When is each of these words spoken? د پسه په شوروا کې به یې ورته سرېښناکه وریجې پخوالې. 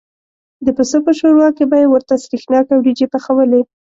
د 0.65 0.67
پسه 0.77 0.97
په 1.05 1.11
شوروا 1.19 1.49
کې 1.57 1.63
به 1.69 1.77
یې 1.81 1.87
ورته 1.89 2.13
سرېښناکه 2.23 2.73
وریجې 2.77 3.07
پخوالې. 3.13 3.61